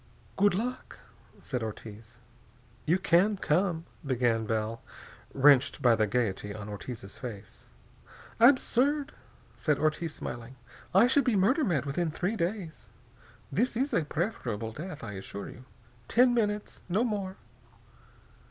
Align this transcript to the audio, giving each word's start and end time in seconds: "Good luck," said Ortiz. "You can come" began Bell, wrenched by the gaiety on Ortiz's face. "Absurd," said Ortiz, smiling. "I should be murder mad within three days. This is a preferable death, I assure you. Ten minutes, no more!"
"Good 0.35 0.55
luck," 0.55 0.97
said 1.43 1.61
Ortiz. 1.61 2.17
"You 2.87 2.97
can 2.97 3.37
come" 3.37 3.85
began 4.11 4.47
Bell, 4.47 4.81
wrenched 5.31 5.79
by 5.79 5.95
the 5.95 6.07
gaiety 6.07 6.55
on 6.55 6.67
Ortiz's 6.69 7.19
face. 7.19 7.67
"Absurd," 8.39 9.13
said 9.57 9.77
Ortiz, 9.77 10.15
smiling. 10.15 10.55
"I 10.91 11.05
should 11.05 11.23
be 11.23 11.35
murder 11.35 11.63
mad 11.63 11.85
within 11.85 12.09
three 12.09 12.35
days. 12.35 12.89
This 13.51 13.77
is 13.77 13.93
a 13.93 14.03
preferable 14.03 14.71
death, 14.71 15.03
I 15.03 15.11
assure 15.11 15.49
you. 15.49 15.65
Ten 16.07 16.33
minutes, 16.33 16.81
no 16.89 17.03
more!" 17.03 17.37